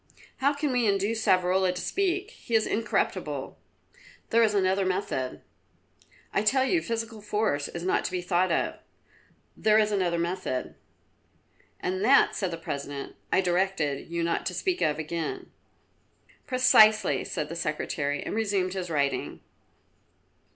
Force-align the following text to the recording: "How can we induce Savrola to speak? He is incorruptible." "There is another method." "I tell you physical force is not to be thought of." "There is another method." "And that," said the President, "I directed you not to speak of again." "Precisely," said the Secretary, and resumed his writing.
"How 0.37 0.51
can 0.55 0.71
we 0.71 0.87
induce 0.87 1.23
Savrola 1.23 1.75
to 1.75 1.79
speak? 1.79 2.31
He 2.31 2.55
is 2.55 2.65
incorruptible." 2.65 3.59
"There 4.31 4.41
is 4.41 4.55
another 4.55 4.83
method." 4.83 5.43
"I 6.33 6.41
tell 6.41 6.65
you 6.65 6.81
physical 6.81 7.21
force 7.21 7.67
is 7.67 7.83
not 7.83 8.03
to 8.05 8.11
be 8.11 8.23
thought 8.23 8.51
of." 8.51 8.79
"There 9.55 9.77
is 9.77 9.91
another 9.91 10.17
method." 10.17 10.73
"And 11.79 12.03
that," 12.03 12.35
said 12.35 12.49
the 12.49 12.57
President, 12.57 13.15
"I 13.31 13.41
directed 13.41 14.09
you 14.09 14.23
not 14.23 14.47
to 14.47 14.55
speak 14.55 14.81
of 14.81 14.97
again." 14.97 15.51
"Precisely," 16.47 17.23
said 17.23 17.47
the 17.47 17.55
Secretary, 17.55 18.23
and 18.23 18.33
resumed 18.33 18.73
his 18.73 18.89
writing. 18.89 19.41